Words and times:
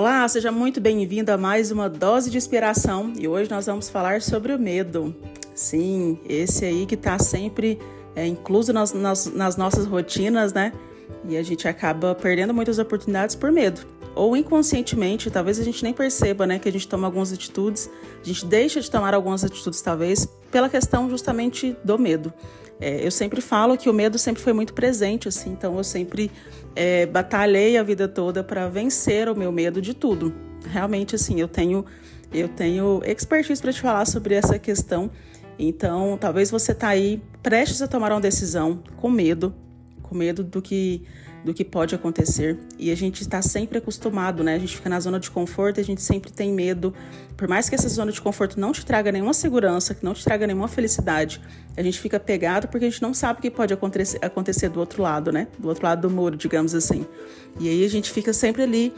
Olá, 0.00 0.26
seja 0.26 0.50
muito 0.50 0.80
bem-vindo 0.80 1.30
a 1.30 1.36
mais 1.36 1.70
uma 1.70 1.86
dose 1.86 2.30
de 2.30 2.38
inspiração 2.38 3.12
e 3.18 3.28
hoje 3.28 3.50
nós 3.50 3.66
vamos 3.66 3.90
falar 3.90 4.22
sobre 4.22 4.50
o 4.54 4.58
medo. 4.58 5.14
Sim, 5.54 6.18
esse 6.26 6.64
aí 6.64 6.86
que 6.86 6.94
está 6.94 7.18
sempre 7.18 7.78
é, 8.16 8.26
incluso 8.26 8.72
nas, 8.72 8.94
nas, 8.94 9.26
nas 9.26 9.58
nossas 9.58 9.84
rotinas, 9.84 10.54
né? 10.54 10.72
E 11.28 11.36
a 11.36 11.42
gente 11.42 11.68
acaba 11.68 12.14
perdendo 12.14 12.54
muitas 12.54 12.78
oportunidades 12.78 13.36
por 13.36 13.52
medo. 13.52 13.82
Ou 14.14 14.34
inconscientemente, 14.34 15.30
talvez 15.30 15.60
a 15.60 15.62
gente 15.62 15.84
nem 15.84 15.92
perceba, 15.92 16.46
né, 16.46 16.58
que 16.58 16.70
a 16.70 16.72
gente 16.72 16.88
toma 16.88 17.06
algumas 17.06 17.30
atitudes, 17.30 17.90
a 18.22 18.26
gente 18.26 18.46
deixa 18.46 18.80
de 18.80 18.90
tomar 18.90 19.12
algumas 19.12 19.44
atitudes, 19.44 19.82
talvez, 19.82 20.26
pela 20.50 20.70
questão 20.70 21.10
justamente 21.10 21.76
do 21.84 21.98
medo. 21.98 22.32
É, 22.80 23.06
eu 23.06 23.10
sempre 23.10 23.40
falo 23.40 23.76
que 23.76 23.90
o 23.90 23.92
medo 23.92 24.18
sempre 24.18 24.42
foi 24.42 24.52
muito 24.52 24.72
presente, 24.72 25.28
assim, 25.28 25.50
então 25.50 25.76
eu 25.76 25.84
sempre 25.84 26.30
é, 26.74 27.04
batalhei 27.04 27.76
a 27.76 27.82
vida 27.82 28.08
toda 28.08 28.42
para 28.42 28.68
vencer 28.68 29.28
o 29.28 29.36
meu 29.36 29.52
medo 29.52 29.82
de 29.82 29.92
tudo. 29.92 30.32
Realmente, 30.66 31.14
assim, 31.14 31.40
eu 31.40 31.48
tenho 31.48 31.84
eu 32.32 32.48
tenho 32.48 33.02
expertise 33.04 33.60
para 33.60 33.72
te 33.72 33.80
falar 33.80 34.06
sobre 34.06 34.34
essa 34.34 34.58
questão. 34.58 35.10
Então, 35.58 36.16
talvez 36.18 36.50
você 36.50 36.74
tá 36.74 36.88
aí 36.88 37.20
prestes 37.42 37.82
a 37.82 37.88
tomar 37.88 38.12
uma 38.12 38.20
decisão 38.20 38.82
com 38.96 39.10
medo, 39.10 39.52
com 40.02 40.14
medo 40.14 40.44
do 40.44 40.62
que 40.62 41.02
do 41.44 41.54
que 41.54 41.64
pode 41.64 41.94
acontecer. 41.94 42.58
E 42.78 42.90
a 42.90 42.94
gente 42.94 43.22
está 43.22 43.40
sempre 43.42 43.78
acostumado, 43.78 44.44
né? 44.44 44.54
A 44.54 44.58
gente 44.58 44.76
fica 44.76 44.88
na 44.88 45.00
zona 45.00 45.18
de 45.18 45.30
conforto 45.30 45.78
e 45.78 45.80
a 45.80 45.84
gente 45.84 46.02
sempre 46.02 46.30
tem 46.30 46.52
medo. 46.52 46.94
Por 47.36 47.48
mais 47.48 47.68
que 47.68 47.74
essa 47.74 47.88
zona 47.88 48.12
de 48.12 48.20
conforto 48.20 48.60
não 48.60 48.72
te 48.72 48.84
traga 48.84 49.10
nenhuma 49.10 49.32
segurança, 49.32 49.94
que 49.94 50.04
não 50.04 50.12
te 50.12 50.22
traga 50.22 50.46
nenhuma 50.46 50.68
felicidade, 50.68 51.40
a 51.76 51.82
gente 51.82 51.98
fica 51.98 52.20
pegado 52.20 52.68
porque 52.68 52.86
a 52.86 52.90
gente 52.90 53.02
não 53.02 53.14
sabe 53.14 53.38
o 53.38 53.42
que 53.42 53.50
pode 53.50 53.72
acontecer, 53.72 54.18
acontecer 54.22 54.68
do 54.68 54.80
outro 54.80 55.02
lado, 55.02 55.32
né? 55.32 55.48
Do 55.58 55.68
outro 55.68 55.84
lado 55.84 56.08
do 56.08 56.14
muro, 56.14 56.36
digamos 56.36 56.74
assim. 56.74 57.06
E 57.58 57.68
aí 57.68 57.84
a 57.84 57.88
gente 57.88 58.10
fica 58.10 58.32
sempre 58.32 58.62
ali 58.62 58.92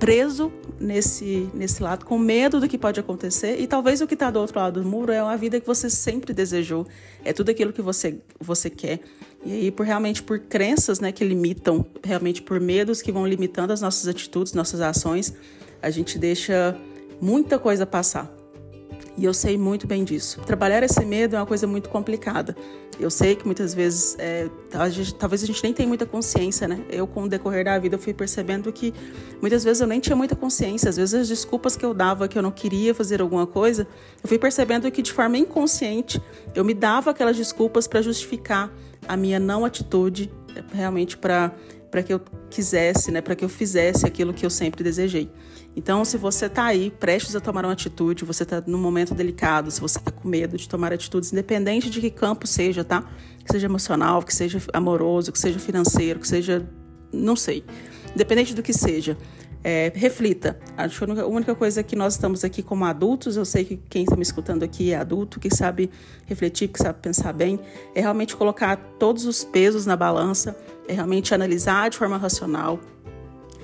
preso 0.00 0.50
nesse, 0.80 1.48
nesse 1.52 1.82
lado, 1.82 2.06
com 2.06 2.18
medo 2.18 2.58
do 2.58 2.66
que 2.66 2.78
pode 2.78 2.98
acontecer. 2.98 3.60
E 3.60 3.66
talvez 3.66 4.00
o 4.00 4.06
que 4.06 4.14
está 4.14 4.30
do 4.30 4.40
outro 4.40 4.58
lado 4.58 4.82
do 4.82 4.88
muro 4.88 5.12
é 5.12 5.22
uma 5.22 5.36
vida 5.36 5.60
que 5.60 5.66
você 5.66 5.90
sempre 5.90 6.32
desejou, 6.32 6.86
é 7.22 7.34
tudo 7.34 7.50
aquilo 7.50 7.70
que 7.70 7.82
você, 7.82 8.18
você 8.40 8.70
quer. 8.70 9.00
E 9.44 9.52
aí, 9.52 9.70
por 9.70 9.84
realmente 9.84 10.22
por 10.22 10.38
crenças 10.40 11.00
né, 11.00 11.12
que 11.12 11.22
limitam, 11.22 11.84
realmente 12.02 12.40
por 12.40 12.58
medos 12.58 13.02
que 13.02 13.12
vão 13.12 13.26
limitando 13.26 13.72
as 13.72 13.82
nossas 13.82 14.08
atitudes, 14.08 14.54
nossas 14.54 14.80
ações, 14.80 15.34
a 15.82 15.90
gente 15.90 16.18
deixa 16.18 16.76
muita 17.20 17.58
coisa 17.58 17.84
passar. 17.84 18.39
E 19.20 19.24
eu 19.26 19.34
sei 19.34 19.58
muito 19.58 19.86
bem 19.86 20.02
disso. 20.02 20.40
Trabalhar 20.46 20.82
esse 20.82 21.04
medo 21.04 21.36
é 21.36 21.38
uma 21.38 21.44
coisa 21.44 21.66
muito 21.66 21.90
complicada. 21.90 22.56
Eu 22.98 23.10
sei 23.10 23.36
que 23.36 23.44
muitas 23.44 23.74
vezes, 23.74 24.16
é, 24.18 24.48
a 24.72 24.88
gente, 24.88 25.14
talvez 25.14 25.42
a 25.42 25.46
gente 25.46 25.62
nem 25.62 25.74
tenha 25.74 25.86
muita 25.86 26.06
consciência, 26.06 26.66
né? 26.66 26.80
Eu, 26.88 27.06
com 27.06 27.24
o 27.24 27.28
decorrer 27.28 27.66
da 27.66 27.78
vida, 27.78 27.96
eu 27.96 27.98
fui 27.98 28.14
percebendo 28.14 28.72
que 28.72 28.94
muitas 29.38 29.62
vezes 29.62 29.82
eu 29.82 29.86
nem 29.86 30.00
tinha 30.00 30.16
muita 30.16 30.34
consciência. 30.34 30.88
Às 30.88 30.96
vezes, 30.96 31.12
as 31.12 31.28
desculpas 31.28 31.76
que 31.76 31.84
eu 31.84 31.92
dava 31.92 32.26
que 32.28 32.38
eu 32.38 32.40
não 32.40 32.50
queria 32.50 32.94
fazer 32.94 33.20
alguma 33.20 33.46
coisa, 33.46 33.86
eu 34.22 34.26
fui 34.26 34.38
percebendo 34.38 34.90
que 34.90 35.02
de 35.02 35.12
forma 35.12 35.36
inconsciente 35.36 36.18
eu 36.54 36.64
me 36.64 36.72
dava 36.72 37.10
aquelas 37.10 37.36
desculpas 37.36 37.86
para 37.86 38.00
justificar 38.00 38.72
a 39.06 39.18
minha 39.18 39.38
não 39.38 39.66
atitude, 39.66 40.32
realmente 40.72 41.18
para 41.18 41.52
para 41.90 42.02
que 42.02 42.12
eu 42.12 42.20
quisesse, 42.48 43.10
né, 43.10 43.20
para 43.20 43.34
que 43.34 43.44
eu 43.44 43.48
fizesse 43.48 44.06
aquilo 44.06 44.32
que 44.32 44.46
eu 44.46 44.50
sempre 44.50 44.84
desejei. 44.84 45.30
Então, 45.76 46.04
se 46.04 46.16
você 46.16 46.46
está 46.46 46.64
aí 46.64 46.90
prestes 46.90 47.34
a 47.36 47.40
tomar 47.40 47.64
uma 47.64 47.72
atitude, 47.72 48.24
você 48.24 48.42
está 48.42 48.62
num 48.66 48.78
momento 48.78 49.14
delicado, 49.14 49.70
se 49.70 49.80
você 49.80 49.98
está 49.98 50.10
com 50.10 50.28
medo 50.28 50.56
de 50.56 50.68
tomar 50.68 50.92
atitudes, 50.92 51.32
independente 51.32 51.88
de 51.88 52.00
que 52.00 52.10
campo 52.10 52.46
seja, 52.46 52.82
tá? 52.82 53.08
Que 53.44 53.52
seja 53.52 53.66
emocional, 53.66 54.22
que 54.22 54.34
seja 54.34 54.60
amoroso, 54.72 55.32
que 55.32 55.38
seja 55.38 55.58
financeiro, 55.58 56.18
que 56.18 56.26
seja, 56.26 56.68
não 57.12 57.36
sei, 57.36 57.64
independente 58.14 58.54
do 58.54 58.62
que 58.62 58.72
seja, 58.72 59.16
é, 59.62 59.92
reflita. 59.94 60.58
Acho 60.76 61.04
que 61.06 61.20
a 61.20 61.26
única 61.26 61.54
coisa 61.54 61.82
que 61.82 61.94
nós 61.94 62.14
estamos 62.14 62.44
aqui 62.44 62.62
como 62.62 62.84
adultos, 62.84 63.36
eu 63.36 63.44
sei 63.44 63.64
que 63.64 63.76
quem 63.88 64.02
está 64.02 64.16
me 64.16 64.22
escutando 64.22 64.62
aqui 64.62 64.92
é 64.92 64.96
adulto, 64.96 65.38
que 65.38 65.54
sabe 65.54 65.90
refletir, 66.26 66.68
que 66.68 66.78
sabe 66.78 66.98
pensar 67.00 67.32
bem, 67.32 67.60
é 67.94 68.00
realmente 68.00 68.36
colocar 68.36 68.76
todos 68.98 69.24
os 69.26 69.44
pesos 69.44 69.86
na 69.86 69.96
balança, 69.96 70.56
é 70.88 70.94
realmente 70.94 71.34
analisar 71.34 71.90
de 71.90 71.98
forma 71.98 72.16
racional, 72.16 72.80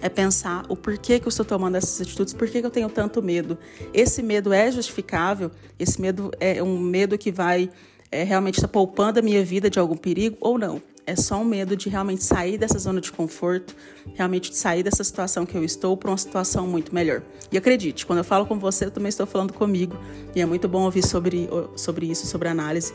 é 0.02 0.08
pensar 0.08 0.64
o 0.68 0.76
porquê 0.76 1.18
que 1.18 1.26
eu 1.26 1.30
estou 1.30 1.44
tomando 1.44 1.76
essas 1.76 2.00
atitudes, 2.00 2.34
por 2.34 2.48
que 2.48 2.58
eu 2.58 2.70
tenho 2.70 2.88
tanto 2.88 3.22
medo. 3.22 3.56
Esse 3.94 4.22
medo 4.22 4.52
é 4.52 4.70
justificável, 4.70 5.50
esse 5.78 6.00
medo 6.00 6.30
é 6.38 6.62
um 6.62 6.78
medo 6.78 7.16
que 7.16 7.32
vai 7.32 7.70
é, 8.10 8.22
realmente 8.24 8.56
estar 8.56 8.68
tá 8.68 8.72
poupando 8.72 9.18
a 9.18 9.22
minha 9.22 9.44
vida 9.44 9.68
de 9.68 9.78
algum 9.78 9.96
perigo 9.96 10.36
ou 10.40 10.58
não. 10.58 10.80
É 11.06 11.14
só 11.14 11.36
um 11.36 11.44
medo 11.44 11.76
de 11.76 11.88
realmente 11.88 12.24
sair 12.24 12.58
dessa 12.58 12.78
zona 12.80 13.00
de 13.00 13.12
conforto, 13.12 13.76
realmente 14.14 14.50
de 14.50 14.56
sair 14.56 14.82
dessa 14.82 15.04
situação 15.04 15.46
que 15.46 15.56
eu 15.56 15.62
estou 15.62 15.96
para 15.96 16.10
uma 16.10 16.16
situação 16.16 16.66
muito 16.66 16.92
melhor. 16.92 17.22
E 17.52 17.56
acredite, 17.56 18.04
quando 18.04 18.18
eu 18.18 18.24
falo 18.24 18.44
com 18.44 18.58
você, 18.58 18.86
eu 18.86 18.90
também 18.90 19.08
estou 19.08 19.24
falando 19.24 19.52
comigo. 19.52 19.96
E 20.34 20.40
é 20.40 20.46
muito 20.46 20.66
bom 20.66 20.82
ouvir 20.82 21.06
sobre, 21.06 21.48
sobre 21.76 22.06
isso, 22.06 22.26
sobre 22.26 22.48
análise. 22.48 22.92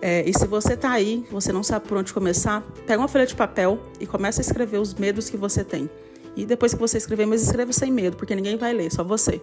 É, 0.00 0.28
e 0.28 0.36
se 0.36 0.46
você 0.46 0.72
está 0.72 0.92
aí, 0.92 1.24
você 1.30 1.52
não 1.52 1.62
sabe 1.62 1.86
por 1.86 1.98
onde 1.98 2.12
começar, 2.12 2.62
pega 2.86 2.98
uma 3.00 3.06
folha 3.06 3.26
de 3.26 3.36
papel 3.36 3.78
e 4.00 4.06
começa 4.06 4.40
a 4.40 4.42
escrever 4.42 4.78
os 4.78 4.94
medos 4.94 5.28
que 5.28 5.36
você 5.36 5.62
tem. 5.62 5.90
E 6.34 6.46
depois 6.46 6.72
que 6.72 6.80
você 6.80 6.96
escrever, 6.96 7.26
mas 7.26 7.42
escreva 7.42 7.72
sem 7.72 7.92
medo, 7.92 8.16
porque 8.16 8.34
ninguém 8.34 8.56
vai 8.56 8.72
ler, 8.72 8.90
só 8.90 9.04
você. 9.04 9.42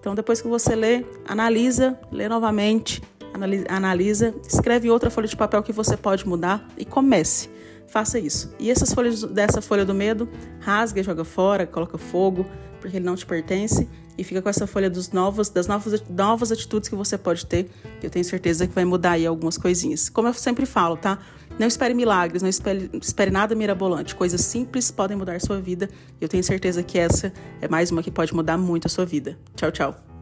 Então, 0.00 0.14
depois 0.14 0.42
que 0.42 0.48
você 0.48 0.74
lê, 0.74 1.04
analisa, 1.24 1.98
lê 2.12 2.28
novamente, 2.28 3.00
analisa, 3.68 4.34
escreve 4.46 4.90
outra 4.90 5.10
folha 5.10 5.28
de 5.28 5.36
papel 5.36 5.62
que 5.62 5.72
você 5.72 5.96
pode 5.96 6.26
mudar 6.26 6.66
e 6.76 6.84
comece. 6.84 7.48
Faça 7.86 8.18
isso. 8.18 8.54
E 8.58 8.70
essas 8.70 8.92
folhas 8.92 9.22
dessa 9.22 9.60
folha 9.60 9.84
do 9.84 9.94
medo, 9.94 10.28
rasga, 10.60 11.02
joga 11.02 11.24
fora, 11.24 11.66
coloca 11.66 11.98
fogo, 11.98 12.46
porque 12.80 12.96
ele 12.96 13.04
não 13.04 13.16
te 13.16 13.26
pertence 13.26 13.88
e 14.16 14.22
fica 14.22 14.40
com 14.40 14.48
essa 14.48 14.66
folha 14.66 14.88
dos 14.88 15.10
novos, 15.10 15.48
das 15.48 15.66
novas, 15.66 16.02
novas 16.08 16.52
atitudes 16.52 16.88
que 16.88 16.94
você 16.94 17.18
pode 17.18 17.44
ter, 17.46 17.68
que 18.00 18.06
eu 18.06 18.10
tenho 18.10 18.24
certeza 18.24 18.66
que 18.66 18.74
vai 18.74 18.84
mudar 18.84 19.12
aí 19.12 19.26
algumas 19.26 19.58
coisinhas. 19.58 20.08
Como 20.08 20.28
eu 20.28 20.34
sempre 20.34 20.66
falo, 20.66 20.96
tá? 20.96 21.18
Não 21.58 21.66
espere 21.66 21.94
milagres, 21.94 22.42
não 22.42 22.48
espere, 22.48 22.90
espere 23.00 23.30
nada 23.30 23.54
mirabolante. 23.54 24.14
Coisas 24.14 24.40
simples 24.40 24.90
podem 24.90 25.16
mudar 25.16 25.40
sua 25.40 25.60
vida. 25.60 25.88
E 26.20 26.24
eu 26.24 26.28
tenho 26.28 26.42
certeza 26.42 26.82
que 26.82 26.98
essa 26.98 27.32
é 27.60 27.68
mais 27.68 27.90
uma 27.90 28.02
que 28.02 28.10
pode 28.10 28.34
mudar 28.34 28.58
muito 28.58 28.86
a 28.86 28.88
sua 28.88 29.04
vida. 29.04 29.38
Tchau, 29.54 29.70
tchau. 29.70 30.13